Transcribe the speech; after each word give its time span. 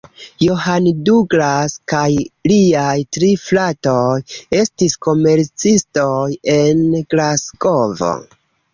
John 0.43 0.87
Douglas 1.09 1.75
kaj 1.93 2.07
liaj 2.53 2.95
tri 3.19 3.31
fratoj 3.43 4.17
estis 4.63 4.99
komercistoj 5.09 6.19
en 6.59 6.87
Glasgovo. 7.15 8.15